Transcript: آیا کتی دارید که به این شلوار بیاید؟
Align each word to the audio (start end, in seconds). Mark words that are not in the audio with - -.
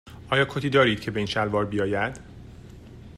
آیا 0.29 0.45
کتی 0.49 0.69
دارید 0.69 0.99
که 0.99 1.11
به 1.11 1.19
این 1.19 1.27
شلوار 1.27 1.65
بیاید؟ 1.65 2.19